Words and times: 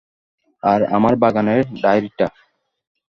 আর 0.63 0.81
আমার 0.95 1.13
বাগানের 1.15 1.61
ডায়রিটা। 1.83 2.27